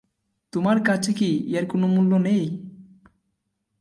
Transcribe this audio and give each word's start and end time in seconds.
তোমার 0.53 0.77
কাছে 0.83 1.11
কি 1.13 1.29
এর 1.57 1.65
কোনো 1.65 1.85
মূল্যই 1.87 2.21
নেই? 2.27 2.43